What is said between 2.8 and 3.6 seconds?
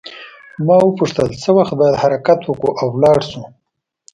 او ولاړ شو.